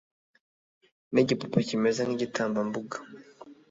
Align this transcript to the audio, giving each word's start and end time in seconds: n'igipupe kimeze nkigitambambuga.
n'igipupe 1.13 1.59
kimeze 1.67 2.01
nkigitambambuga. 2.03 2.97